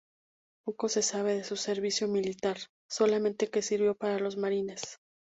Poco 0.65 0.89
se 0.89 1.03
sabe 1.03 1.35
de 1.35 1.43
su 1.43 1.55
servicio 1.55 2.07
militar, 2.07 2.57
solamente 2.89 3.51
que 3.51 3.61
sirvió 3.61 3.93
para 3.93 4.17
los 4.17 4.35
Marines. 4.35 4.97